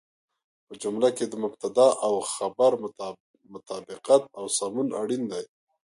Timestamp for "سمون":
4.57-4.87